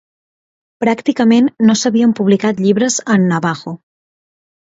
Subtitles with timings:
[0.83, 3.75] Pràcticament no s'havien publicat llibres en navajo.